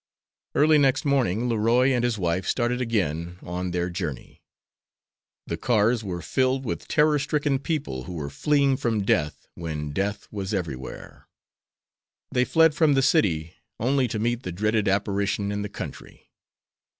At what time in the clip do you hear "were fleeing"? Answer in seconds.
8.13-8.77